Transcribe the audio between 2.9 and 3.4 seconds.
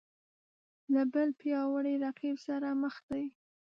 دی